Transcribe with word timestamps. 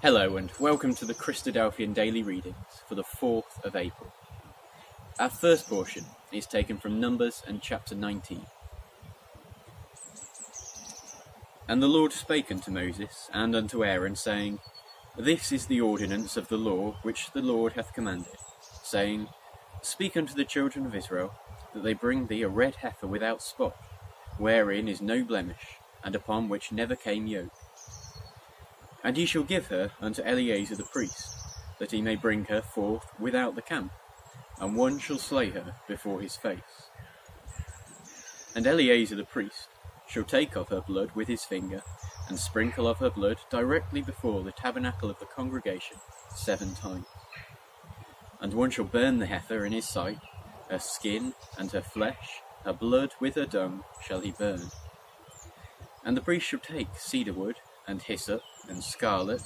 Hello 0.00 0.36
and 0.36 0.52
welcome 0.60 0.94
to 0.94 1.04
the 1.04 1.12
Christadelphian 1.12 1.92
Daily 1.92 2.22
Readings 2.22 2.54
for 2.86 2.94
the 2.94 3.02
4th 3.02 3.64
of 3.64 3.74
April. 3.74 4.12
Our 5.18 5.28
first 5.28 5.68
portion 5.68 6.04
is 6.30 6.46
taken 6.46 6.78
from 6.78 7.00
Numbers 7.00 7.42
and 7.48 7.60
chapter 7.60 7.96
19. 7.96 8.42
And 11.66 11.82
the 11.82 11.88
Lord 11.88 12.12
spake 12.12 12.52
unto 12.52 12.70
Moses 12.70 13.28
and 13.34 13.56
unto 13.56 13.84
Aaron, 13.84 14.14
saying, 14.14 14.60
This 15.18 15.50
is 15.50 15.66
the 15.66 15.80
ordinance 15.80 16.36
of 16.36 16.46
the 16.46 16.58
law 16.58 16.94
which 17.02 17.32
the 17.32 17.42
Lord 17.42 17.72
hath 17.72 17.92
commanded, 17.92 18.38
saying, 18.84 19.26
Speak 19.82 20.16
unto 20.16 20.32
the 20.32 20.44
children 20.44 20.86
of 20.86 20.94
Israel, 20.94 21.34
that 21.74 21.82
they 21.82 21.92
bring 21.92 22.28
thee 22.28 22.42
a 22.42 22.48
red 22.48 22.76
heifer 22.76 23.08
without 23.08 23.42
spot, 23.42 23.76
wherein 24.36 24.86
is 24.86 25.02
no 25.02 25.24
blemish, 25.24 25.80
and 26.04 26.14
upon 26.14 26.48
which 26.48 26.70
never 26.70 26.94
came 26.94 27.26
yoke 27.26 27.50
and 29.08 29.16
ye 29.16 29.24
shall 29.24 29.42
give 29.42 29.68
her 29.68 29.90
unto 30.02 30.20
Eleazar 30.20 30.76
the 30.76 30.84
priest, 30.84 31.34
that 31.78 31.92
he 31.92 32.02
may 32.02 32.14
bring 32.14 32.44
her 32.44 32.60
forth 32.60 33.06
without 33.18 33.54
the 33.54 33.62
camp, 33.62 33.90
and 34.60 34.76
one 34.76 34.98
shall 34.98 35.16
slay 35.16 35.48
her 35.48 35.76
before 35.88 36.20
his 36.20 36.36
face. 36.36 36.90
And 38.54 38.66
Eleazar 38.66 39.16
the 39.16 39.24
priest 39.24 39.68
shall 40.06 40.24
take 40.24 40.56
of 40.56 40.68
her 40.68 40.82
blood 40.82 41.12
with 41.14 41.26
his 41.26 41.42
finger, 41.42 41.82
and 42.28 42.38
sprinkle 42.38 42.86
of 42.86 42.98
her 42.98 43.08
blood 43.08 43.38
directly 43.48 44.02
before 44.02 44.42
the 44.42 44.52
tabernacle 44.52 45.08
of 45.08 45.18
the 45.20 45.24
congregation 45.24 45.96
seven 46.36 46.74
times. 46.74 47.06
And 48.42 48.52
one 48.52 48.70
shall 48.70 48.84
burn 48.84 49.20
the 49.20 49.26
heifer 49.26 49.64
in 49.64 49.72
his 49.72 49.88
sight, 49.88 50.18
her 50.68 50.78
skin 50.78 51.32
and 51.56 51.72
her 51.72 51.80
flesh, 51.80 52.42
her 52.62 52.74
blood 52.74 53.12
with 53.22 53.36
her 53.36 53.46
dung 53.46 53.84
shall 54.06 54.20
he 54.20 54.32
burn. 54.32 54.68
And 56.04 56.14
the 56.14 56.20
priest 56.20 56.44
shall 56.44 56.60
take 56.60 56.88
cedar 56.98 57.32
wood 57.32 57.56
and 57.86 58.02
hyssop 58.02 58.42
and 58.68 58.82
scarlet, 58.82 59.42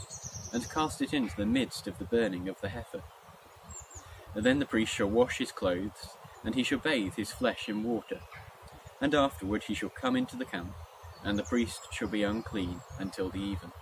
and 0.53 0.70
cast 0.70 1.01
it 1.01 1.15
into 1.15 1.37
the 1.37 1.47
midst 1.47 1.87
of 1.87 1.98
the 1.98 2.05
burning 2.05 2.48
of 2.48 2.61
the 2.61 2.69
heifer. 2.69 3.03
And 4.34 4.45
then 4.45 4.59
the 4.59 4.67
priest 4.67 4.92
shall 4.92 5.09
wash 5.09 5.39
his 5.39 5.53
clothes, 5.53 6.17
and 6.45 6.55
he 6.55 6.62
shall 6.62 6.78
bathe 6.78 7.15
his 7.15 7.31
flesh 7.31 7.69
in 7.69 7.84
water. 7.84 8.20
And 9.00 9.15
afterward 9.15 9.65
he 9.65 9.75
shall 9.75 9.89
come 9.89 10.17
into 10.17 10.37
the 10.37 10.45
camp, 10.45 10.75
and 11.25 11.39
the 11.39 11.45
priest 11.45 11.89
shall 11.93 12.09
be 12.09 12.23
unclean 12.23 12.81
until 12.98 13.28
the 13.28 13.41
even. 13.41 13.73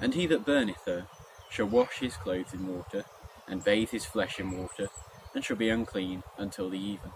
And 0.00 0.14
he 0.14 0.26
that 0.26 0.44
burneth 0.44 0.84
her 0.86 1.06
shall 1.48 1.66
wash 1.66 1.98
his 2.00 2.16
clothes 2.16 2.52
in 2.52 2.66
water, 2.66 3.04
and 3.48 3.64
bathe 3.64 3.90
his 3.90 4.04
flesh 4.04 4.38
in 4.38 4.50
water, 4.50 4.88
and 5.34 5.44
shall 5.44 5.56
be 5.56 5.70
unclean 5.70 6.22
until 6.36 6.68
the 6.68 6.78
even. 6.78 7.12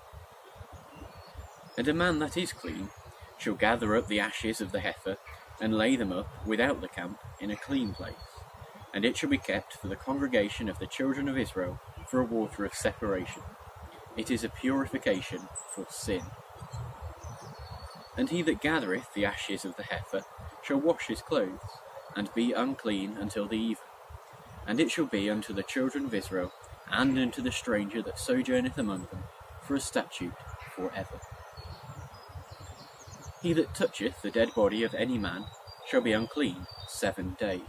And 1.77 1.89
a 1.89 1.95
man 1.95 2.19
that 2.21 2.37
is 2.37 2.53
clean 2.53 2.91
shall 3.39 3.55
gather 3.55 3.97
up 3.97 4.06
the 4.06 4.21
ashes 4.21 4.61
of 4.61 4.73
the 4.73 4.81
heifer, 4.81 5.17
and 5.61 5.77
lay 5.77 5.97
them 5.97 6.12
up 6.12 6.47
without 6.47 6.80
the 6.80 6.89
camp 6.89 7.19
in 7.39 7.50
a 7.50 7.56
clean 7.56 7.92
place. 7.92 8.14
And 8.92 9.05
it 9.05 9.16
shall 9.16 9.30
be 9.30 9.39
kept 9.39 9.75
for 9.75 9.89
the 9.89 9.97
congregation 9.97 10.69
of 10.69 10.78
the 10.78 10.86
children 10.86 11.28
of 11.28 11.39
Israel 11.39 11.80
for 12.08 12.20
a 12.20 12.25
water 12.25 12.64
of 12.64 12.75
separation. 12.75 13.43
It 14.16 14.31
is 14.31 14.43
a 14.43 14.49
purification 14.49 15.49
for 15.75 15.87
sin. 15.88 16.22
And 18.16 18.31
he 18.31 18.43
that 18.43 18.60
gathereth 18.60 19.15
the 19.15 19.25
ashes 19.25 19.65
of 19.65 19.76
the 19.76 19.84
heifer 19.84 20.22
shall 20.62 20.81
wash 20.81 21.06
his 21.06 21.22
clothes, 21.22 21.60
and 22.16 22.34
be 22.34 22.53
unclean 22.53 23.16
until 23.19 23.47
the 23.47 23.56
even. 23.56 23.84
And 24.66 24.81
it 24.81 24.91
shall 24.91 25.06
be 25.06 25.31
unto 25.31 25.53
the 25.53 25.62
children 25.62 26.04
of 26.04 26.15
Israel, 26.15 26.53
and 26.91 27.16
unto 27.19 27.41
the 27.41 27.53
stranger 27.53 28.03
that 28.03 28.19
sojourneth 28.19 28.76
among 28.76 29.06
them, 29.10 29.22
for 29.62 29.76
a 29.76 29.81
statute 29.81 30.34
for 30.75 30.93
ever. 30.94 31.20
He 33.43 33.55
that 33.55 33.75
toucheth 33.75 34.21
the 34.21 34.31
dead 34.31 34.55
body 34.55 34.84
of 34.84 34.95
any 34.95 35.17
man 35.17 35.47
shall 35.87 36.03
be 36.03 36.12
unclean 36.12 36.67
seven 36.87 37.37
days. 37.41 37.62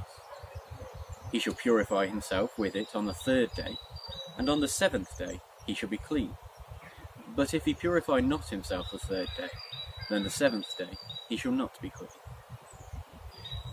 He 1.32 1.40
shall 1.40 1.54
purify 1.54 2.08
himself 2.08 2.60
with 2.60 2.76
it 2.76 2.94
on 2.94 3.06
the 3.06 3.14
third 3.14 3.54
day, 3.56 3.78
and 4.38 4.50
on 4.50 4.60
the 4.60 4.68
seventh 4.68 5.18
day 5.18 5.40
he 5.66 5.74
shall 5.74 5.88
be 5.88 5.98
clean. 5.98 6.36
But 7.38 7.54
if 7.54 7.64
he 7.64 7.74
purify 7.74 8.20
not 8.20 8.50
himself 8.50 8.92
the 8.92 9.00
third 9.00 9.30
day, 9.38 9.48
then 10.10 10.24
the 10.24 10.30
seventh 10.30 10.78
day 10.78 10.98
he 11.30 11.38
shall 11.38 11.54
not 11.54 11.80
be 11.82 11.90
clean. 11.90 12.10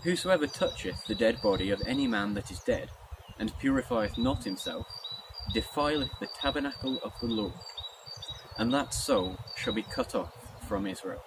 Whosoever 0.03 0.47
toucheth 0.47 1.05
the 1.05 1.15
dead 1.15 1.41
body 1.41 1.69
of 1.69 1.81
any 1.85 2.07
man 2.07 2.33
that 2.35 2.49
is 2.49 2.61
dead, 2.61 2.91
and 3.37 3.57
purifieth 3.59 4.17
not 4.17 4.45
himself, 4.45 4.87
defileth 5.53 6.11
the 6.21 6.27
tabernacle 6.27 6.97
of 7.03 7.11
the 7.19 7.27
Lord, 7.27 7.53
and 8.57 8.73
that 8.73 8.93
soul 8.93 9.37
shall 9.57 9.73
be 9.73 9.83
cut 9.83 10.15
off 10.15 10.31
from 10.65 10.87
Israel 10.87 11.21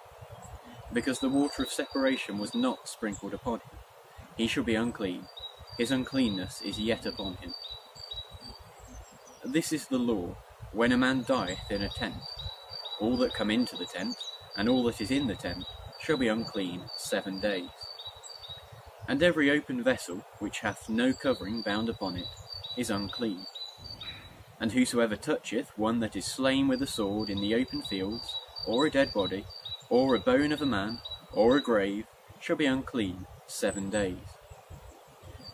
because 0.93 1.19
the 1.19 1.29
water 1.29 1.63
of 1.63 1.71
separation 1.71 2.37
was 2.37 2.53
not 2.53 2.87
sprinkled 2.87 3.33
upon 3.33 3.59
him. 3.59 3.77
He 4.37 4.47
shall 4.47 4.63
be 4.63 4.75
unclean, 4.75 5.27
his 5.77 5.91
uncleanness 5.91 6.61
is 6.61 6.79
yet 6.79 7.05
upon 7.05 7.35
him. 7.35 7.53
This 9.43 9.73
is 9.73 9.87
the 9.87 9.97
law, 9.97 10.37
when 10.71 10.91
a 10.91 10.97
man 10.97 11.25
dieth 11.27 11.69
in 11.69 11.81
a 11.81 11.89
tent. 11.89 12.15
All 12.99 13.17
that 13.17 13.33
come 13.33 13.51
into 13.51 13.75
the 13.75 13.85
tent, 13.85 14.15
and 14.55 14.69
all 14.69 14.83
that 14.83 15.01
is 15.01 15.11
in 15.11 15.27
the 15.27 15.35
tent, 15.35 15.65
shall 16.01 16.17
be 16.17 16.27
unclean 16.27 16.83
seven 16.97 17.39
days. 17.39 17.69
And 19.07 19.21
every 19.21 19.51
open 19.51 19.83
vessel, 19.83 20.23
which 20.39 20.59
hath 20.59 20.89
no 20.89 21.11
covering 21.11 21.61
bound 21.61 21.89
upon 21.89 22.17
it, 22.17 22.27
is 22.77 22.89
unclean. 22.89 23.45
And 24.59 24.71
whosoever 24.71 25.15
toucheth 25.15 25.77
one 25.77 25.99
that 25.99 26.15
is 26.15 26.25
slain 26.25 26.67
with 26.67 26.81
a 26.81 26.87
sword 26.87 27.29
in 27.29 27.41
the 27.41 27.55
open 27.55 27.81
fields, 27.81 28.33
or 28.65 28.85
a 28.85 28.91
dead 28.91 29.11
body, 29.13 29.45
or 29.93 30.15
a 30.15 30.19
bone 30.19 30.51
of 30.51 30.59
a 30.59 30.65
man, 30.65 30.97
or 31.31 31.55
a 31.55 31.61
grave, 31.61 32.07
shall 32.39 32.55
be 32.55 32.65
unclean 32.65 33.27
seven 33.45 33.91
days. 33.91 34.17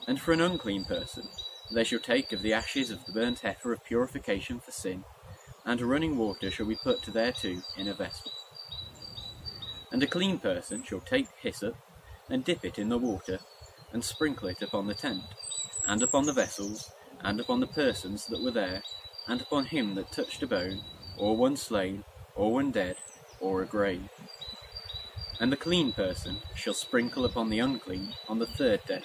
And 0.07 0.17
for 0.17 0.31
an 0.31 0.39
unclean 0.39 0.85
person, 0.85 1.27
they 1.73 1.83
shall 1.83 2.00
take 2.00 2.31
of 2.31 2.41
the 2.41 2.53
ashes 2.53 2.89
of 2.89 3.03
the 3.03 3.11
burnt 3.11 3.41
heifer 3.41 3.73
of 3.73 3.83
purification 3.83 4.61
for 4.61 4.72
sin, 4.72 5.03
and 5.66 5.81
running 5.81 6.17
water 6.17 6.49
shall 6.49 6.67
be 6.67 6.78
put 6.81 7.01
thereto 7.03 7.61
in 7.75 7.89
a 7.89 7.94
vessel. 7.94 8.31
And 9.91 10.01
a 10.03 10.07
clean 10.07 10.39
person 10.39 10.83
shall 10.83 11.01
take 11.01 11.28
hyssop, 11.41 11.75
and 12.29 12.45
dip 12.45 12.63
it 12.63 12.79
in 12.79 12.88
the 12.88 12.97
water, 12.97 13.39
and 13.91 14.01
sprinkle 14.01 14.47
it 14.47 14.61
upon 14.61 14.88
the 14.88 14.94
tent, 14.94 15.23
and 15.85 16.01
upon 16.01 16.28
the 16.28 16.31
vessels, 16.31 16.94
and 17.19 17.41
upon 17.41 17.59
the 17.59 17.67
persons 17.67 18.25
that 18.28 18.41
were 18.41 18.51
there, 18.51 18.83
and 19.28 19.41
upon 19.41 19.66
him 19.66 19.95
that 19.95 20.13
touched 20.13 20.41
a 20.44 20.47
bone, 20.47 20.79
or 21.17 21.35
one 21.35 21.57
slain, 21.57 22.05
or 22.35 22.53
one 22.53 22.72
dead, 22.72 22.95
or 23.41 23.61
a 23.61 23.66
grave. 23.66 24.09
And 25.39 25.51
the 25.51 25.57
clean 25.57 25.94
person 25.94 26.38
shall 26.55 26.73
sprinkle 26.73 27.25
upon 27.25 27.50
the 27.50 27.59
unclean 27.59 28.13
on 28.27 28.39
the 28.39 28.45
third 28.45 28.85
day, 28.85 29.03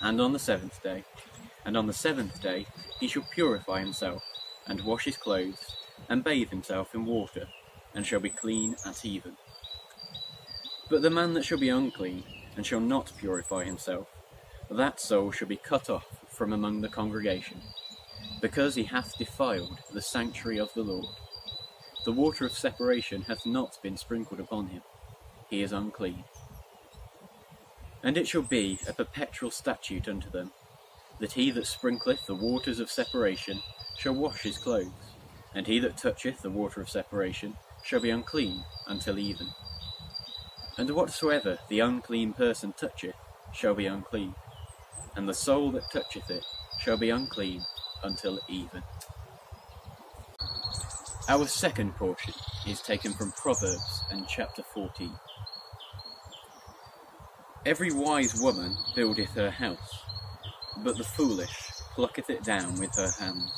and 0.00 0.20
on 0.20 0.32
the 0.32 0.38
seventh 0.38 0.82
day, 0.82 1.04
and 1.64 1.76
on 1.76 1.86
the 1.86 1.92
seventh 1.92 2.40
day 2.42 2.66
he 3.00 3.08
shall 3.08 3.26
purify 3.34 3.80
himself, 3.80 4.22
and 4.66 4.84
wash 4.84 5.04
his 5.04 5.16
clothes, 5.16 5.76
and 6.08 6.24
bathe 6.24 6.50
himself 6.50 6.94
in 6.94 7.04
water, 7.04 7.48
and 7.94 8.06
shall 8.06 8.20
be 8.20 8.30
clean 8.30 8.76
at 8.86 9.04
even. 9.04 9.36
But 10.88 11.02
the 11.02 11.10
man 11.10 11.34
that 11.34 11.44
shall 11.44 11.58
be 11.58 11.68
unclean, 11.68 12.24
and 12.56 12.64
shall 12.64 12.80
not 12.80 13.12
purify 13.18 13.64
himself, 13.64 14.08
that 14.70 15.00
soul 15.00 15.30
shall 15.32 15.48
be 15.48 15.56
cut 15.56 15.90
off 15.90 16.06
from 16.28 16.52
among 16.52 16.80
the 16.80 16.88
congregation, 16.88 17.60
because 18.40 18.74
he 18.74 18.84
hath 18.84 19.18
defiled 19.18 19.78
the 19.92 20.02
sanctuary 20.02 20.58
of 20.58 20.72
the 20.74 20.82
Lord. 20.82 21.14
The 22.04 22.12
water 22.12 22.44
of 22.44 22.52
separation 22.52 23.22
hath 23.22 23.46
not 23.46 23.78
been 23.82 23.96
sprinkled 23.96 24.38
upon 24.38 24.68
him. 24.68 24.82
He 25.48 25.62
is 25.62 25.72
unclean. 25.72 26.24
And 28.02 28.18
it 28.18 28.28
shall 28.28 28.42
be 28.42 28.78
a 28.86 28.92
perpetual 28.92 29.50
statute 29.50 30.06
unto 30.06 30.28
them, 30.28 30.50
that 31.18 31.32
he 31.32 31.50
that 31.52 31.64
sprinkleth 31.64 32.26
the 32.26 32.34
waters 32.34 32.78
of 32.78 32.90
separation 32.90 33.62
shall 33.96 34.14
wash 34.14 34.42
his 34.42 34.58
clothes, 34.58 35.14
and 35.54 35.66
he 35.66 35.78
that 35.78 35.96
toucheth 35.96 36.42
the 36.42 36.50
water 36.50 36.82
of 36.82 36.90
separation 36.90 37.56
shall 37.82 38.00
be 38.00 38.10
unclean 38.10 38.64
until 38.86 39.18
even. 39.18 39.48
And 40.76 40.90
whatsoever 40.90 41.58
the 41.68 41.80
unclean 41.80 42.34
person 42.34 42.74
toucheth 42.76 43.14
shall 43.54 43.74
be 43.74 43.86
unclean, 43.86 44.34
and 45.16 45.26
the 45.26 45.32
soul 45.32 45.70
that 45.72 45.90
toucheth 45.90 46.30
it 46.30 46.44
shall 46.78 46.98
be 46.98 47.08
unclean 47.08 47.64
until 48.02 48.40
even. 48.48 48.82
Our 51.26 51.46
second 51.46 51.96
portion 51.96 52.34
is 52.66 52.82
taken 52.82 53.14
from 53.14 53.32
Proverbs 53.32 54.02
and 54.10 54.28
chapter 54.28 54.62
14. 54.62 55.10
Every 57.64 57.90
wise 57.90 58.38
woman 58.38 58.76
buildeth 58.94 59.30
her 59.30 59.50
house, 59.50 60.02
but 60.76 60.98
the 60.98 61.04
foolish 61.04 61.70
plucketh 61.94 62.28
it 62.28 62.44
down 62.44 62.78
with 62.78 62.94
her 62.96 63.10
hands. 63.18 63.50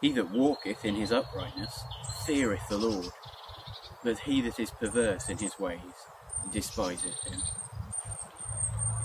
He 0.00 0.10
that 0.12 0.32
walketh 0.32 0.84
in 0.84 0.96
his 0.96 1.12
uprightness 1.12 1.84
feareth 2.26 2.68
the 2.68 2.78
Lord, 2.78 3.12
but 4.02 4.18
he 4.18 4.40
that 4.40 4.58
is 4.58 4.72
perverse 4.72 5.28
in 5.28 5.38
his 5.38 5.60
ways 5.60 5.78
despiseth 6.50 7.22
him. 7.22 7.40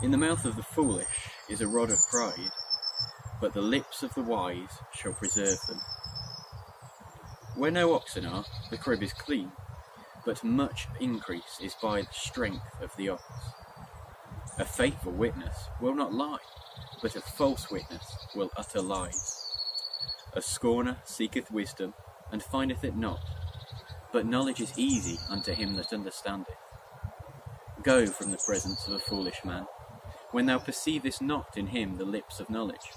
In 0.01 0.09
the 0.09 0.17
mouth 0.17 0.43
of 0.43 0.55
the 0.55 0.63
foolish 0.63 1.29
is 1.47 1.61
a 1.61 1.67
rod 1.67 1.91
of 1.91 1.99
pride, 2.09 2.51
but 3.39 3.53
the 3.53 3.61
lips 3.61 4.01
of 4.01 4.15
the 4.15 4.23
wise 4.23 4.79
shall 4.91 5.13
preserve 5.13 5.59
them. 5.67 5.79
Where 7.57 7.71
no 7.71 7.95
oxen 7.95 8.23
are, 8.23 8.45
the 8.69 8.77
crib 8.77 9.01
is 9.01 9.13
clean, 9.13 9.51
but 10.23 10.43
much 10.43 10.87
increase 10.99 11.57
is 11.59 11.73
by 11.81 12.01
the 12.01 12.13
strength 12.13 12.79
of 12.83 12.95
the 12.97 13.09
ox. 13.09 13.23
A 14.59 14.63
faithful 14.63 15.11
witness 15.11 15.55
will 15.81 15.95
not 15.95 16.13
lie, 16.13 16.37
but 17.01 17.15
a 17.15 17.21
false 17.21 17.71
witness 17.71 18.15
will 18.35 18.51
utter 18.55 18.79
lies. 18.79 19.43
A 20.33 20.41
scorner 20.41 20.97
seeketh 21.03 21.49
wisdom, 21.49 21.95
and 22.31 22.43
findeth 22.43 22.83
it 22.83 22.95
not, 22.95 23.21
but 24.13 24.27
knowledge 24.27 24.61
is 24.61 24.77
easy 24.77 25.17
unto 25.27 25.51
him 25.51 25.77
that 25.77 25.91
understandeth. 25.91 26.57
Go 27.81 28.05
from 28.05 28.29
the 28.29 28.43
presence 28.45 28.85
of 28.85 28.93
a 28.93 28.99
foolish 28.99 29.43
man, 29.43 29.65
when 30.29 30.45
thou 30.45 30.59
perceivest 30.59 31.23
not 31.23 31.57
in 31.57 31.67
him 31.67 31.97
the 31.97 32.05
lips 32.05 32.39
of 32.39 32.51
knowledge. 32.51 32.91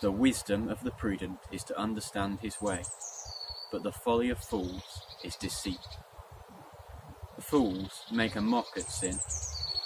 The 0.00 0.10
wisdom 0.10 0.68
of 0.68 0.82
the 0.82 0.90
prudent 0.90 1.38
is 1.52 1.62
to 1.64 1.78
understand 1.78 2.40
his 2.40 2.60
way, 2.60 2.82
but 3.70 3.82
the 3.82 3.92
folly 3.92 4.30
of 4.30 4.38
fools 4.38 5.02
is 5.24 5.36
deceit. 5.36 5.78
Fools 7.40 8.04
make 8.12 8.36
a 8.36 8.40
mock 8.40 8.68
at 8.76 8.90
sin, 8.90 9.18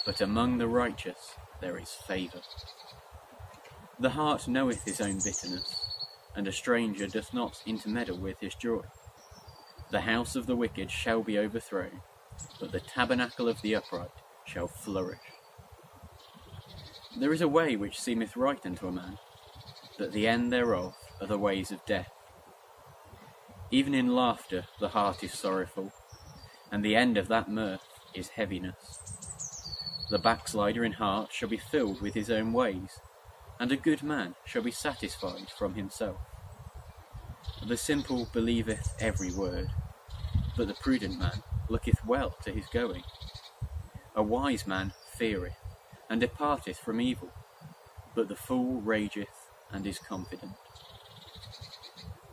but 0.05 0.21
among 0.21 0.57
the 0.57 0.67
righteous 0.67 1.35
there 1.59 1.77
is 1.77 1.91
favour. 1.91 2.41
The 3.99 4.11
heart 4.11 4.47
knoweth 4.47 4.83
his 4.83 5.01
own 5.01 5.17
bitterness, 5.17 5.75
and 6.35 6.47
a 6.47 6.51
stranger 6.51 7.07
doth 7.07 7.33
not 7.33 7.61
intermeddle 7.65 8.17
with 8.17 8.39
his 8.39 8.55
joy. 8.55 8.81
The 9.91 10.01
house 10.01 10.35
of 10.35 10.47
the 10.47 10.55
wicked 10.55 10.89
shall 10.89 11.21
be 11.21 11.37
overthrown, 11.37 12.01
but 12.59 12.71
the 12.71 12.79
tabernacle 12.79 13.49
of 13.49 13.61
the 13.61 13.75
upright 13.75 14.11
shall 14.45 14.67
flourish. 14.67 15.19
There 17.19 17.33
is 17.33 17.41
a 17.41 17.47
way 17.47 17.75
which 17.75 17.99
seemeth 17.99 18.37
right 18.37 18.65
unto 18.65 18.87
a 18.87 18.91
man, 18.91 19.17
but 19.97 20.13
the 20.13 20.27
end 20.27 20.51
thereof 20.51 20.95
are 21.19 21.27
the 21.27 21.37
ways 21.37 21.71
of 21.71 21.85
death. 21.85 22.09
Even 23.73 23.93
in 23.93 24.13
laughter 24.13 24.65
the 24.81 24.89
heart 24.89 25.23
is 25.23 25.31
sorrowful, 25.31 25.93
and 26.71 26.83
the 26.83 26.95
end 26.95 27.17
of 27.17 27.29
that 27.29 27.49
mirth 27.49 27.87
is 28.13 28.27
heaviness. 28.29 28.99
The 30.09 30.19
backslider 30.19 30.83
in 30.83 30.91
heart 30.93 31.31
shall 31.31 31.47
be 31.47 31.57
filled 31.57 32.01
with 32.01 32.13
his 32.13 32.29
own 32.29 32.51
ways, 32.51 32.99
and 33.61 33.71
a 33.71 33.77
good 33.77 34.03
man 34.03 34.35
shall 34.43 34.61
be 34.61 34.71
satisfied 34.71 35.49
from 35.57 35.75
himself. 35.75 36.17
The 37.65 37.77
simple 37.77 38.27
believeth 38.33 38.93
every 38.99 39.31
word, 39.31 39.69
but 40.57 40.67
the 40.67 40.73
prudent 40.73 41.17
man 41.17 41.41
looketh 41.69 42.05
well 42.05 42.35
to 42.43 42.51
his 42.51 42.65
going. 42.73 43.03
A 44.15 44.21
wise 44.21 44.67
man 44.67 44.91
feareth, 45.17 45.55
and 46.09 46.19
departeth 46.19 46.77
from 46.77 46.99
evil, 46.99 47.31
but 48.15 48.27
the 48.27 48.35
fool 48.35 48.81
rageth 48.81 49.49
and 49.71 49.87
is 49.87 49.97
confident. 49.97 50.51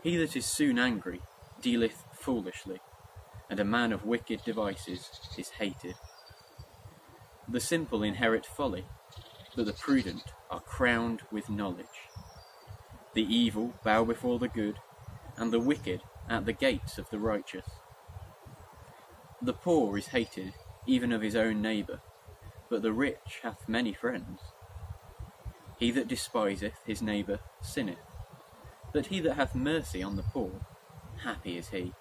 He 0.03 0.17
that 0.17 0.37
is 0.37 0.47
soon 0.47 0.79
angry 0.79 1.21
dealeth 1.61 2.05
foolishly, 2.13 2.81
and 3.51 3.59
a 3.59 3.65
man 3.65 3.93
of 3.93 4.05
wicked 4.05 4.45
devices 4.45 5.11
is 5.37 5.51
hated. 5.51 5.95
The 7.49 7.61
simple 7.61 8.03
inherit 8.03 8.47
folly, 8.47 8.85
but 9.57 9.67
the 9.67 9.73
prudent 9.73 10.33
are 10.51 10.61
crowned 10.61 11.23
with 11.33 11.51
knowledge. 11.51 11.87
The 13.15 13.23
evil 13.23 13.75
bow 13.83 14.05
before 14.05 14.39
the 14.39 14.49
good, 14.49 14.79
and 15.37 15.53
the 15.53 15.61
wicked 15.61 16.03
at 16.29 16.45
the 16.47 16.53
gates 16.53 16.99
of 16.99 17.11
the 17.11 17.19
righteous. 17.19 17.67
The 19.41 19.53
poor 19.53 19.97
is 19.97 20.09
hated 20.09 20.53
even 20.87 21.13
of 21.13 21.23
his 21.23 21.37
own 21.37 21.61
neighbour, 21.61 22.01
but 22.71 22.83
the 22.83 22.93
rich 22.93 23.41
hath 23.43 23.69
many 23.69 23.93
friends. 23.93 24.41
He 25.79 25.91
that 25.93 26.09
despiseth 26.09 26.81
his 26.87 27.03
neighbour 27.03 27.41
sinneth, 27.61 27.99
but 28.93 29.07
he 29.07 29.21
that 29.21 29.35
hath 29.35 29.55
mercy 29.55 30.03
on 30.03 30.17
the 30.17 30.23
poor, 30.23 30.67
happy 31.23 31.57
is 31.59 31.69
he. 31.69 31.93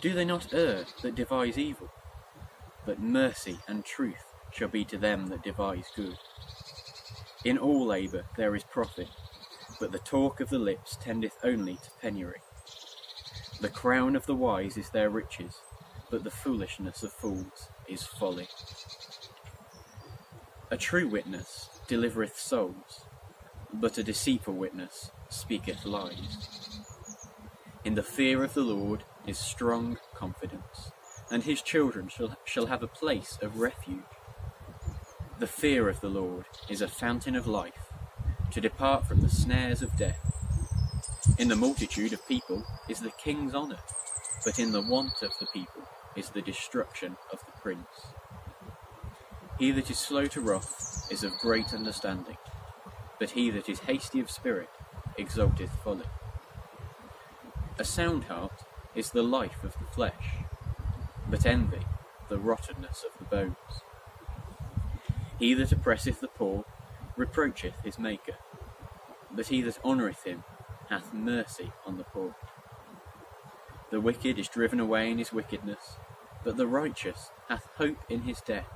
Do 0.00 0.14
they 0.14 0.24
not 0.24 0.52
err 0.52 0.84
that 1.02 1.14
devise 1.14 1.58
evil? 1.58 1.90
But 2.86 3.00
mercy 3.00 3.58
and 3.66 3.84
truth 3.84 4.32
shall 4.52 4.68
be 4.68 4.84
to 4.84 4.98
them 4.98 5.26
that 5.28 5.42
devise 5.42 5.86
good. 5.94 6.18
In 7.44 7.58
all 7.58 7.86
labour 7.86 8.24
there 8.36 8.54
is 8.54 8.64
profit, 8.64 9.08
but 9.80 9.92
the 9.92 9.98
talk 9.98 10.40
of 10.40 10.50
the 10.50 10.58
lips 10.58 10.96
tendeth 11.00 11.36
only 11.42 11.74
to 11.74 11.90
penury. 12.00 12.40
The 13.60 13.68
crown 13.68 14.14
of 14.14 14.26
the 14.26 14.34
wise 14.34 14.76
is 14.76 14.90
their 14.90 15.10
riches, 15.10 15.60
but 16.10 16.24
the 16.24 16.30
foolishness 16.30 17.02
of 17.02 17.12
fools 17.12 17.68
is 17.88 18.04
folly. 18.04 18.48
A 20.70 20.76
true 20.76 21.08
witness 21.08 21.68
delivereth 21.88 22.38
souls, 22.38 23.04
but 23.72 23.98
a 23.98 24.02
deceitful 24.02 24.54
witness 24.54 25.10
speaketh 25.28 25.84
lies. 25.84 26.80
In 27.84 27.94
the 27.94 28.02
fear 28.02 28.42
of 28.42 28.54
the 28.54 28.62
Lord 28.62 29.04
is 29.26 29.38
strong 29.38 29.98
confidence, 30.14 30.90
and 31.30 31.42
his 31.42 31.62
children 31.62 32.08
shall, 32.08 32.36
shall 32.44 32.66
have 32.66 32.82
a 32.82 32.88
place 32.88 33.38
of 33.40 33.60
refuge. 33.60 34.02
The 35.38 35.46
fear 35.46 35.88
of 35.88 36.00
the 36.00 36.08
Lord 36.08 36.46
is 36.68 36.82
a 36.82 36.88
fountain 36.88 37.36
of 37.36 37.46
life, 37.46 37.92
to 38.50 38.60
depart 38.60 39.06
from 39.06 39.20
the 39.20 39.28
snares 39.28 39.82
of 39.82 39.96
death. 39.96 40.20
In 41.38 41.48
the 41.48 41.56
multitude 41.56 42.12
of 42.12 42.26
people 42.26 42.64
is 42.88 43.00
the 43.00 43.12
king's 43.12 43.54
honour, 43.54 43.78
but 44.44 44.58
in 44.58 44.72
the 44.72 44.82
want 44.82 45.22
of 45.22 45.32
the 45.38 45.46
people 45.46 45.82
is 46.16 46.30
the 46.30 46.42
destruction 46.42 47.16
of 47.32 47.38
the 47.46 47.52
prince. 47.62 47.86
He 49.58 49.70
that 49.72 49.90
is 49.90 49.98
slow 49.98 50.26
to 50.26 50.40
wrath 50.40 51.06
is 51.10 51.22
of 51.22 51.38
great 51.38 51.72
understanding, 51.72 52.36
but 53.18 53.30
he 53.30 53.50
that 53.50 53.68
is 53.68 53.80
hasty 53.80 54.20
of 54.20 54.30
spirit 54.30 54.68
exalteth 55.16 55.70
folly. 55.82 56.06
A 57.78 57.84
sound 57.84 58.24
heart 58.24 58.64
is 58.94 59.10
the 59.10 59.22
life 59.22 59.62
of 59.62 59.74
the 59.78 59.86
flesh, 59.86 60.36
but 61.28 61.46
envy 61.46 61.86
the 62.28 62.38
rottenness 62.38 63.04
of 63.04 63.18
the 63.18 63.24
bones. 63.24 63.82
He 65.38 65.54
that 65.54 65.72
oppresseth 65.72 66.20
the 66.20 66.28
poor 66.28 66.64
reproacheth 67.16 67.74
his 67.84 67.98
Maker, 67.98 68.36
but 69.30 69.48
he 69.48 69.62
that 69.62 69.84
honoureth 69.84 70.24
him 70.24 70.44
hath 70.88 71.12
mercy 71.12 71.72
on 71.86 71.98
the 71.98 72.04
poor. 72.04 72.34
The 73.90 74.00
wicked 74.00 74.38
is 74.38 74.48
driven 74.48 74.80
away 74.80 75.10
in 75.10 75.18
his 75.18 75.32
wickedness, 75.32 75.96
but 76.44 76.56
the 76.56 76.66
righteous 76.66 77.30
hath 77.48 77.68
hope 77.76 77.98
in 78.08 78.22
his 78.22 78.40
death. 78.40 78.68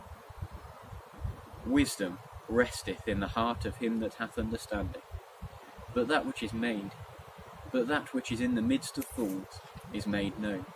Wisdom 1.67 2.19
resteth 2.53 3.09
in 3.09 3.21
the 3.21 3.29
heart 3.29 3.65
of 3.65 3.77
him 3.77 4.01
that 4.01 4.15
hath 4.15 4.39
understanding, 4.39 5.03
but 5.95 6.09
that 6.09 6.27
which 6.27 6.43
is 6.43 6.53
made, 6.53 6.93
but 7.73 7.89
that 7.89 8.13
which 8.13 8.31
is 8.31 8.41
in 8.41 8.55
the 8.55 8.63
midst 8.63 8.99
of 8.99 9.05
fools 9.05 9.61
is 9.93 10.07
made 10.07 10.39
known. 10.39 10.67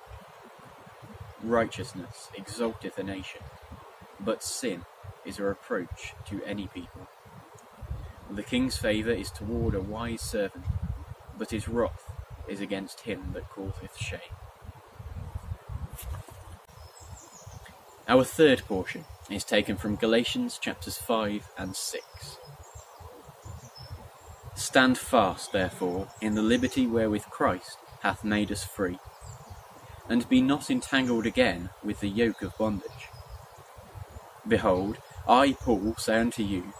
Righteousness 1.42 2.28
exalteth 2.34 2.98
a 2.98 3.02
nation, 3.02 3.42
but 4.18 4.42
sin 4.42 4.84
is 5.24 5.38
a 5.38 5.44
reproach 5.44 6.14
to 6.26 6.42
any 6.44 6.66
people. 6.68 7.08
The 8.30 8.42
king's 8.42 8.76
favour 8.76 9.12
is 9.12 9.30
toward 9.30 9.74
a 9.74 9.80
wise 9.80 10.22
servant, 10.22 10.64
but 11.38 11.50
his 11.50 11.68
wrath 11.68 12.12
is 12.48 12.60
against 12.60 13.00
him 13.00 13.32
that 13.34 13.50
causeth 13.50 13.96
shame. 13.98 14.20
Our 18.08 18.24
third 18.24 18.62
portion 18.66 19.04
is 19.30 19.44
taken 19.44 19.76
from 19.76 19.96
Galatians 19.96 20.58
chapters 20.58 20.98
5 20.98 21.50
and 21.58 21.74
6. 21.74 22.04
Stand 24.54 24.96
fast, 24.96 25.52
therefore, 25.52 26.08
in 26.20 26.34
the 26.34 26.42
liberty 26.42 26.86
wherewith 26.86 27.24
Christ 27.24 27.78
hath 28.02 28.24
made 28.24 28.52
us 28.52 28.64
free, 28.64 28.98
and 30.08 30.28
be 30.28 30.40
not 30.40 30.70
entangled 30.70 31.26
again 31.26 31.70
with 31.82 32.00
the 32.00 32.08
yoke 32.08 32.42
of 32.42 32.56
bondage. 32.56 33.10
Behold, 34.46 34.98
I, 35.28 35.54
Paul, 35.60 35.96
say 35.96 36.18
unto 36.20 36.42
you, 36.42 36.72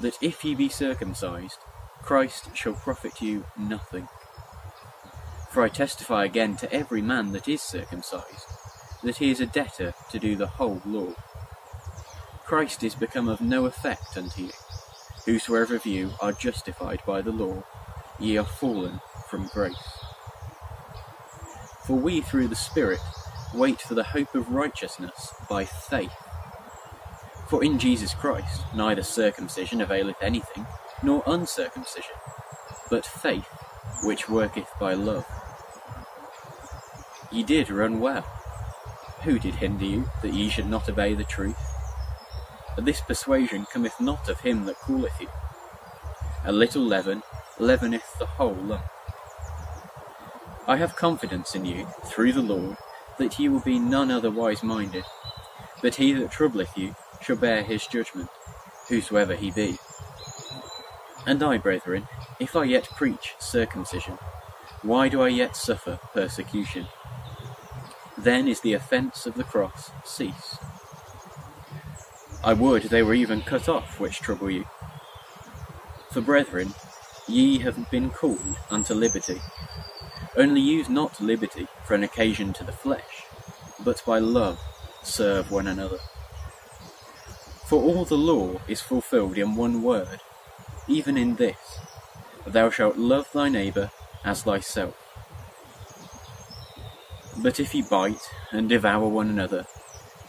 that 0.00 0.18
if 0.20 0.44
ye 0.44 0.54
be 0.54 0.68
circumcised, 0.68 1.58
Christ 2.02 2.54
shall 2.54 2.74
profit 2.74 3.22
you 3.22 3.46
nothing. 3.56 4.08
For 5.50 5.62
I 5.62 5.68
testify 5.68 6.24
again 6.24 6.56
to 6.56 6.72
every 6.72 7.00
man 7.00 7.32
that 7.32 7.48
is 7.48 7.62
circumcised, 7.62 8.46
that 9.04 9.18
he 9.18 9.30
is 9.30 9.40
a 9.40 9.46
debtor 9.46 9.94
to 10.10 10.18
do 10.18 10.34
the 10.34 10.48
whole 10.48 10.82
law. 10.84 11.14
Christ 12.44 12.82
is 12.82 12.94
become 12.94 13.28
of 13.28 13.40
no 13.40 13.64
effect 13.64 14.18
unto 14.18 14.42
you. 14.42 14.50
Whosoever 15.24 15.76
of 15.76 15.86
you 15.86 16.10
are 16.20 16.32
justified 16.32 17.00
by 17.06 17.22
the 17.22 17.32
law, 17.32 17.64
ye 18.18 18.36
are 18.36 18.44
fallen 18.44 19.00
from 19.30 19.48
grace. 19.48 19.98
For 21.86 21.96
we 21.96 22.20
through 22.20 22.48
the 22.48 22.56
Spirit 22.56 23.00
wait 23.54 23.80
for 23.80 23.94
the 23.94 24.04
hope 24.04 24.34
of 24.34 24.50
righteousness 24.50 25.32
by 25.48 25.64
faith. 25.64 26.12
For 27.48 27.64
in 27.64 27.78
Jesus 27.78 28.12
Christ 28.12 28.62
neither 28.74 29.02
circumcision 29.02 29.80
availeth 29.80 30.22
anything, 30.22 30.66
nor 31.02 31.22
uncircumcision, 31.26 32.16
but 32.90 33.06
faith 33.06 33.48
which 34.02 34.28
worketh 34.28 34.68
by 34.78 34.92
love. 34.92 35.26
Ye 37.32 37.42
did 37.42 37.70
run 37.70 38.00
well. 38.00 38.22
Who 39.22 39.38
did 39.38 39.56
hinder 39.56 39.86
you 39.86 40.10
that 40.20 40.34
ye 40.34 40.50
should 40.50 40.68
not 40.68 40.88
obey 40.88 41.14
the 41.14 41.24
truth? 41.24 41.73
This 42.76 43.00
persuasion 43.00 43.66
cometh 43.66 44.00
not 44.00 44.28
of 44.28 44.40
him 44.40 44.64
that 44.64 44.80
calleth 44.80 45.20
you. 45.20 45.28
A 46.44 46.52
little 46.52 46.82
leaven 46.82 47.22
leaveneth 47.58 48.18
the 48.18 48.26
whole 48.26 48.54
lump. 48.54 48.84
I 50.66 50.76
have 50.76 50.96
confidence 50.96 51.54
in 51.54 51.64
you, 51.64 51.86
through 52.06 52.32
the 52.32 52.42
Lord, 52.42 52.76
that 53.18 53.38
ye 53.38 53.48
will 53.48 53.60
be 53.60 53.78
none 53.78 54.10
otherwise 54.10 54.62
minded, 54.62 55.04
but 55.82 55.96
he 55.96 56.12
that 56.14 56.32
troubleth 56.32 56.76
you 56.76 56.96
shall 57.20 57.36
bear 57.36 57.62
his 57.62 57.86
judgment, 57.86 58.28
whosoever 58.88 59.34
he 59.34 59.50
be. 59.50 59.78
And 61.26 61.42
I, 61.42 61.58
brethren, 61.58 62.08
if 62.40 62.56
I 62.56 62.64
yet 62.64 62.88
preach 62.96 63.34
circumcision, 63.38 64.18
why 64.82 65.08
do 65.08 65.22
I 65.22 65.28
yet 65.28 65.56
suffer 65.56 66.00
persecution? 66.12 66.88
Then 68.18 68.48
is 68.48 68.60
the 68.60 68.74
offence 68.74 69.26
of 69.26 69.34
the 69.34 69.44
cross 69.44 69.90
ceased. 70.04 70.58
I 72.44 72.52
would 72.52 72.82
they 72.84 73.02
were 73.02 73.14
even 73.14 73.40
cut 73.40 73.70
off 73.70 73.98
which 73.98 74.20
trouble 74.20 74.50
you. 74.50 74.66
For 76.10 76.20
brethren, 76.20 76.74
ye 77.26 77.60
have 77.60 77.90
been 77.90 78.10
called 78.10 78.56
unto 78.70 78.92
liberty. 78.92 79.40
Only 80.36 80.60
use 80.60 80.90
not 80.90 81.22
liberty 81.22 81.68
for 81.86 81.94
an 81.94 82.02
occasion 82.02 82.52
to 82.54 82.64
the 82.64 82.72
flesh, 82.72 83.24
but 83.82 84.02
by 84.04 84.18
love 84.18 84.60
serve 85.02 85.50
one 85.50 85.66
another. 85.66 85.98
For 87.66 87.80
all 87.82 88.04
the 88.04 88.18
law 88.18 88.60
is 88.68 88.82
fulfilled 88.82 89.38
in 89.38 89.56
one 89.56 89.82
word, 89.82 90.20
even 90.86 91.16
in 91.16 91.36
this 91.36 91.80
Thou 92.46 92.68
shalt 92.68 92.98
love 92.98 93.32
thy 93.32 93.48
neighbour 93.48 93.90
as 94.22 94.42
thyself. 94.42 94.94
But 97.38 97.58
if 97.58 97.74
ye 97.74 97.80
bite 97.80 98.30
and 98.52 98.68
devour 98.68 99.08
one 99.08 99.30
another, 99.30 99.66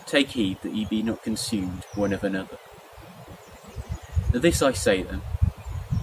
take 0.06 0.32
heed 0.32 0.62
that 0.62 0.74
ye 0.74 0.86
be 0.86 1.02
not 1.02 1.24
consumed 1.24 1.86
one 1.96 2.14
of 2.14 2.24
another. 2.24 2.58
This 4.32 4.62
I 4.62 4.74
say 4.74 5.04
then 5.04 5.22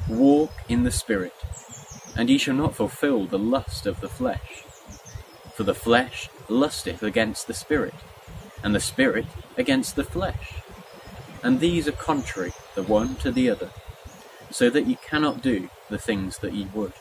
Walk 0.09 0.52
in 0.68 0.82
the 0.82 0.90
Spirit, 0.90 1.35
and 2.16 2.28
ye 2.28 2.38
shall 2.38 2.54
not 2.54 2.75
fulfill 2.75 3.26
the 3.26 3.38
lust 3.38 3.87
of 3.87 4.00
the 4.00 4.09
flesh. 4.09 4.64
For 5.54 5.62
the 5.62 5.75
flesh 5.75 6.28
lusteth 6.49 7.02
against 7.02 7.47
the 7.47 7.54
Spirit, 7.54 7.94
and 8.62 8.75
the 8.75 8.80
Spirit 8.80 9.26
against 9.56 9.97
the 9.97 10.04
flesh. 10.04 10.54
And 11.42 11.61
these 11.61 11.87
are 11.87 11.92
contrary 11.92 12.52
the 12.75 12.82
one 12.82 13.16
to 13.16 13.30
the 13.30 13.49
other, 13.50 13.71
so 14.50 14.71
that 14.71 14.87
ye 14.87 14.97
cannot 14.97 15.42
do 15.42 15.68
the 15.88 15.99
things 15.99 16.38
that 16.38 16.52
ye 16.52 16.66
would. 16.75 16.92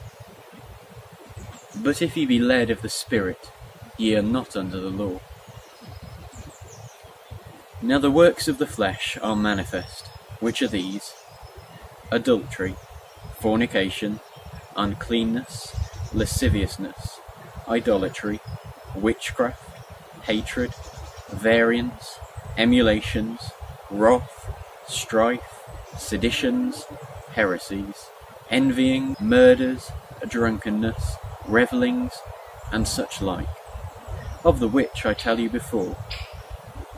But 1.75 2.01
if 2.01 2.15
ye 2.15 2.25
be 2.25 2.39
led 2.39 2.69
of 2.69 2.81
the 2.81 2.89
Spirit, 2.89 3.51
ye 3.97 4.15
are 4.15 4.21
not 4.21 4.55
under 4.55 4.79
the 4.79 4.89
law. 4.89 5.21
Now 7.83 7.97
the 7.97 8.11
works 8.11 8.47
of 8.47 8.59
the 8.59 8.67
flesh 8.67 9.17
are 9.23 9.35
manifest, 9.35 10.05
which 10.39 10.61
are 10.61 10.67
these. 10.67 11.15
Adultery, 12.11 12.75
fornication, 13.39 14.19
uncleanness, 14.77 15.75
lasciviousness, 16.13 17.19
idolatry, 17.67 18.39
witchcraft, 18.95 19.63
hatred, 20.25 20.71
variance, 21.31 22.19
emulations, 22.55 23.49
wrath, 23.89 24.53
strife, 24.87 25.63
seditions, 25.97 26.85
heresies, 27.33 28.09
envying, 28.51 29.15
murders, 29.19 29.91
drunkenness, 30.27 31.15
revellings, 31.47 32.13
and 32.71 32.87
such 32.87 33.23
like, 33.23 33.49
of 34.45 34.59
the 34.59 34.67
which 34.67 35.03
I 35.03 35.15
tell 35.15 35.39
you 35.39 35.49
before, 35.49 35.97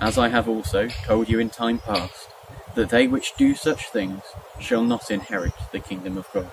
as 0.03 0.17
I 0.17 0.27
have 0.27 0.49
also 0.49 0.89
told 1.05 1.29
you 1.29 1.39
in 1.39 1.49
time 1.49 1.79
past, 1.79 2.27
that 2.75 2.89
they 2.89 3.07
which 3.07 3.37
do 3.37 3.55
such 3.55 3.87
things 3.87 4.21
shall 4.59 4.83
not 4.83 5.09
inherit 5.09 5.53
the 5.71 5.79
kingdom 5.79 6.17
of 6.17 6.27
God. 6.33 6.51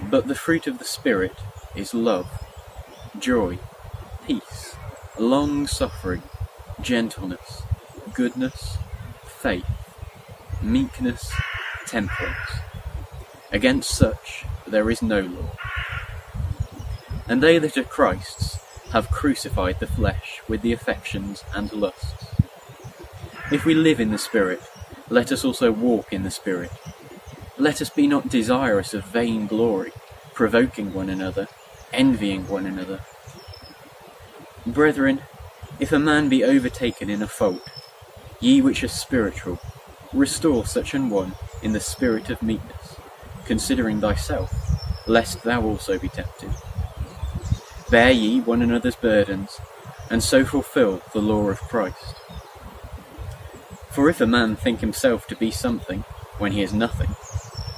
But 0.00 0.26
the 0.26 0.34
fruit 0.34 0.66
of 0.66 0.80
the 0.80 0.84
Spirit 0.84 1.36
is 1.76 1.94
love, 1.94 2.26
joy, 3.16 3.60
peace, 4.26 4.74
long 5.16 5.68
suffering, 5.68 6.24
gentleness, 6.80 7.62
goodness, 8.12 8.78
faith, 9.24 9.70
meekness, 10.60 11.32
temperance. 11.86 12.58
Against 13.52 13.90
such 13.90 14.46
there 14.66 14.90
is 14.90 15.00
no 15.00 15.20
law. 15.20 15.52
And 17.28 17.40
they 17.40 17.58
that 17.58 17.78
are 17.78 17.84
Christ's 17.84 18.53
have 18.94 19.10
crucified 19.10 19.80
the 19.80 19.88
flesh 19.88 20.40
with 20.46 20.62
the 20.62 20.72
affections 20.72 21.42
and 21.52 21.72
lusts. 21.72 22.26
If 23.50 23.64
we 23.64 23.74
live 23.74 23.98
in 23.98 24.12
the 24.12 24.18
Spirit, 24.18 24.62
let 25.08 25.32
us 25.32 25.44
also 25.44 25.72
walk 25.72 26.12
in 26.12 26.22
the 26.22 26.30
Spirit. 26.30 26.70
Let 27.58 27.82
us 27.82 27.90
be 27.90 28.06
not 28.06 28.28
desirous 28.28 28.94
of 28.94 29.04
vain 29.04 29.48
glory, 29.48 29.90
provoking 30.32 30.94
one 30.94 31.10
another, 31.10 31.48
envying 31.92 32.46
one 32.46 32.66
another. 32.66 33.00
Brethren, 34.64 35.22
if 35.80 35.90
a 35.90 35.98
man 35.98 36.28
be 36.28 36.44
overtaken 36.44 37.10
in 37.10 37.20
a 37.20 37.26
fault, 37.26 37.68
ye 38.38 38.62
which 38.62 38.84
are 38.84 38.88
spiritual, 38.88 39.58
restore 40.12 40.66
such 40.66 40.94
an 40.94 41.10
one 41.10 41.34
in 41.64 41.72
the 41.72 41.80
spirit 41.80 42.30
of 42.30 42.44
meekness, 42.44 42.94
considering 43.44 44.00
thyself, 44.00 44.54
lest 45.08 45.42
thou 45.42 45.64
also 45.64 45.98
be 45.98 46.08
tempted. 46.08 46.54
Bear 47.94 48.10
ye 48.10 48.40
one 48.40 48.60
another's 48.60 48.96
burdens, 48.96 49.60
and 50.10 50.20
so 50.20 50.44
fulfill 50.44 51.00
the 51.12 51.20
law 51.20 51.48
of 51.48 51.60
Christ. 51.60 52.16
For 53.92 54.10
if 54.10 54.20
a 54.20 54.26
man 54.26 54.56
think 54.56 54.80
himself 54.80 55.28
to 55.28 55.36
be 55.36 55.52
something, 55.52 56.00
when 56.38 56.50
he 56.50 56.62
is 56.62 56.72
nothing, 56.72 57.14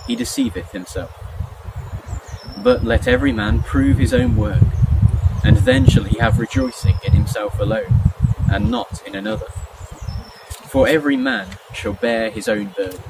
he 0.07 0.17
deceiveth 0.17 0.73
himself. 0.73 1.13
But 2.65 2.83
let 2.83 3.07
every 3.07 3.31
man 3.31 3.63
prove 3.63 3.99
his 3.99 4.15
own 4.15 4.37
work, 4.39 4.63
and 5.45 5.59
then 5.59 5.85
shall 5.85 6.05
he 6.05 6.17
have 6.17 6.39
rejoicing 6.39 6.97
in 7.05 7.13
himself 7.13 7.61
alone, 7.61 8.01
and 8.51 8.71
not 8.71 9.07
in 9.07 9.15
another. 9.15 9.51
For 10.71 10.89
every 10.89 11.19
man 11.19 11.59
shall 11.75 11.93
bear 11.93 12.31
his 12.31 12.49
own 12.49 12.69
burden. 12.75 13.03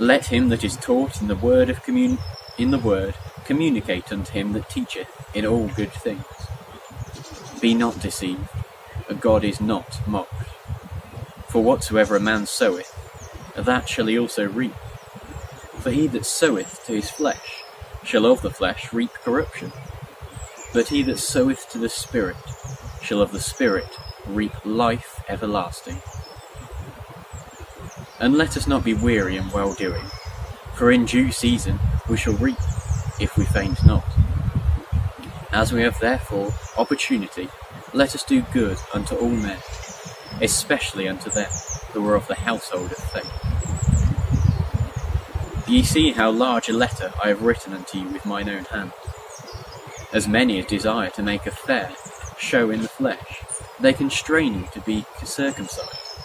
Let 0.00 0.26
him 0.26 0.48
that 0.48 0.64
is 0.64 0.76
taught 0.76 1.22
in 1.22 1.28
the 1.28 1.36
word 1.36 1.70
of 1.70 1.84
commun- 1.84 2.18
in 2.58 2.72
the 2.72 2.80
word 2.80 3.14
communicate 3.44 4.12
unto 4.12 4.32
him 4.32 4.52
that 4.52 4.68
teacheth 4.68 5.08
in 5.34 5.46
all 5.46 5.68
good 5.68 5.92
things. 5.92 6.24
Be 7.60 7.74
not 7.74 8.00
deceived, 8.00 8.48
a 9.08 9.14
God 9.14 9.44
is 9.44 9.60
not 9.60 10.06
mocked. 10.06 10.48
For 11.48 11.62
whatsoever 11.62 12.16
a 12.16 12.20
man 12.20 12.46
soweth, 12.46 12.92
that 13.54 13.88
shall 13.88 14.06
he 14.06 14.18
also 14.18 14.48
reap. 14.48 14.74
For 15.78 15.90
he 15.90 16.06
that 16.08 16.24
soweth 16.24 16.84
to 16.86 16.92
his 16.94 17.10
flesh 17.10 17.62
shall 18.04 18.26
of 18.26 18.42
the 18.42 18.50
flesh 18.50 18.92
reap 18.92 19.12
corruption, 19.14 19.72
but 20.72 20.88
he 20.88 21.02
that 21.02 21.18
soweth 21.18 21.68
to 21.70 21.78
the 21.78 21.88
Spirit 21.88 22.36
shall 23.02 23.20
of 23.20 23.32
the 23.32 23.40
Spirit 23.40 23.96
reap 24.26 24.52
life 24.64 25.22
everlasting. 25.28 26.00
And 28.18 28.36
let 28.36 28.56
us 28.56 28.66
not 28.66 28.84
be 28.84 28.94
weary 28.94 29.36
in 29.36 29.50
well 29.50 29.74
doing, 29.74 30.04
for 30.74 30.90
in 30.90 31.04
due 31.04 31.32
season 31.32 31.78
we 32.08 32.16
shall 32.16 32.34
reap, 32.34 32.58
if 33.22 33.36
we 33.36 33.44
faint 33.44 33.84
not. 33.86 34.04
As 35.52 35.72
we 35.72 35.82
have 35.82 36.00
therefore 36.00 36.52
opportunity, 36.76 37.48
let 37.92 38.14
us 38.14 38.24
do 38.24 38.42
good 38.52 38.78
unto 38.92 39.14
all 39.14 39.28
men, 39.28 39.60
especially 40.40 41.06
unto 41.06 41.30
them 41.30 41.50
who 41.92 42.04
are 42.08 42.16
of 42.16 42.26
the 42.26 42.34
household 42.34 42.90
of 42.90 42.98
faith. 42.98 43.30
Ye 45.68 45.82
see 45.82 46.10
how 46.12 46.30
large 46.32 46.68
a 46.68 46.72
letter 46.72 47.12
I 47.22 47.28
have 47.28 47.42
written 47.42 47.72
unto 47.72 47.98
you 47.98 48.08
with 48.08 48.26
mine 48.26 48.48
own 48.48 48.64
hand. 48.64 48.92
As 50.12 50.26
many 50.26 50.58
as 50.58 50.66
desire 50.66 51.10
to 51.10 51.22
make 51.22 51.46
a 51.46 51.52
fair 51.52 51.92
show 52.38 52.70
in 52.70 52.82
the 52.82 52.88
flesh, 52.88 53.42
they 53.78 53.92
constrain 53.92 54.54
you 54.54 54.66
to 54.72 54.80
be 54.80 55.04
circumcised, 55.24 56.24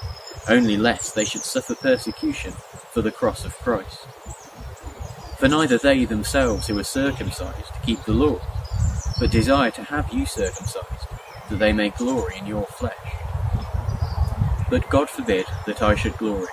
only 0.49 0.77
lest 0.77 1.13
they 1.13 1.25
should 1.25 1.41
suffer 1.41 1.75
persecution 1.75 2.53
for 2.91 3.01
the 3.01 3.11
cross 3.11 3.45
of 3.45 3.55
Christ. 3.57 4.07
For 5.37 5.47
neither 5.47 5.77
they 5.77 6.05
themselves 6.05 6.65
who 6.65 6.79
are 6.79 6.83
circumcised 6.83 7.71
keep 7.85 8.03
the 8.03 8.13
law, 8.13 8.39
but 9.19 9.29
desire 9.29 9.69
to 9.71 9.83
have 9.83 10.11
you 10.11 10.25
circumcised, 10.25 11.07
that 11.49 11.59
they 11.59 11.71
may 11.71 11.89
glory 11.91 12.37
in 12.37 12.47
your 12.47 12.65
flesh. 12.65 12.93
But 14.69 14.89
God 14.89 15.09
forbid 15.09 15.45
that 15.67 15.81
I 15.81 15.93
should 15.93 16.17
glory, 16.17 16.47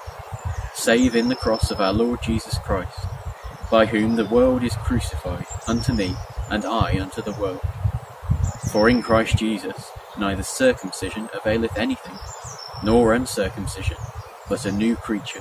save 0.74 1.16
in 1.16 1.28
the 1.28 1.34
cross 1.34 1.70
of 1.70 1.80
our 1.80 1.94
Lord 1.94 2.20
Jesus 2.22 2.58
Christ, 2.58 3.06
by 3.70 3.86
whom 3.86 4.16
the 4.16 4.26
world 4.26 4.62
is 4.62 4.76
crucified 4.76 5.46
unto 5.66 5.94
me, 5.94 6.14
and 6.50 6.66
I 6.66 7.00
unto 7.00 7.22
the 7.22 7.32
world. 7.32 7.62
For 8.70 8.90
in 8.90 9.02
Christ 9.02 9.38
Jesus 9.38 9.90
neither 10.18 10.42
circumcision 10.42 11.30
availeth 11.32 11.78
anything, 11.78 12.18
nor 12.82 13.14
uncircumcision, 13.14 13.96
but 14.48 14.66
a 14.66 14.72
new 14.72 14.94
creature. 14.94 15.40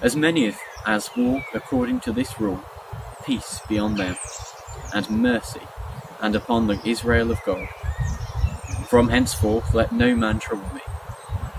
As 0.00 0.16
many 0.16 0.46
as 0.86 1.10
walk 1.16 1.44
according 1.54 2.00
to 2.00 2.12
this 2.12 2.40
rule, 2.40 2.62
peace 3.24 3.60
be 3.68 3.78
on 3.78 3.94
them, 3.94 4.16
and 4.94 5.10
mercy, 5.10 5.60
and 6.20 6.34
upon 6.34 6.66
the 6.66 6.80
Israel 6.84 7.30
of 7.30 7.38
God. 7.44 7.68
From 8.88 9.08
henceforth 9.08 9.74
let 9.74 9.92
no 9.92 10.14
man 10.14 10.38
trouble 10.38 10.74
me, 10.74 10.80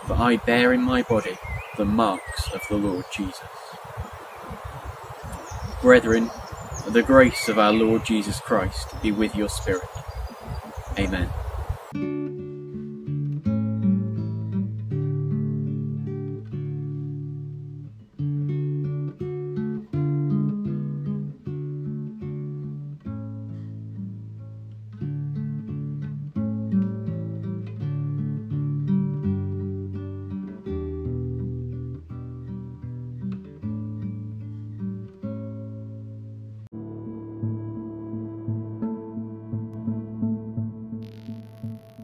for 0.07 0.13
I 0.13 0.37
bear 0.37 0.73
in 0.73 0.81
my 0.81 1.03
body 1.03 1.37
the 1.77 1.85
marks 1.85 2.51
of 2.53 2.61
the 2.69 2.77
Lord 2.77 3.05
Jesus. 3.15 3.41
Brethren, 5.81 6.29
the 6.87 7.03
grace 7.03 7.47
of 7.47 7.59
our 7.59 7.71
Lord 7.71 8.05
Jesus 8.05 8.39
Christ 8.39 8.99
be 9.01 9.11
with 9.11 9.35
your 9.35 9.49
spirit. 9.49 9.87
Amen. 10.97 11.29